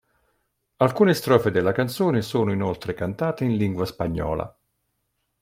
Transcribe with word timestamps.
Alcune 0.77 1.13
strofe 1.13 1.51
della 1.51 1.73
canzone 1.73 2.23
sono 2.23 2.51
inoltre 2.51 2.95
cantate 2.95 3.43
in 3.43 3.55
lingua 3.55 3.85
spagnola. 3.85 4.51